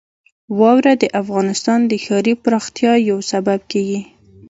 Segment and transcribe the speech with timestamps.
[0.59, 3.99] واوره د افغانستان د ښاري پراختیا یو سبب کېږي.